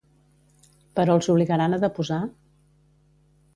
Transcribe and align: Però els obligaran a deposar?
Però 0.99 1.17
els 1.19 1.29
obligaran 1.35 1.79
a 1.79 1.81
deposar? 1.85 2.19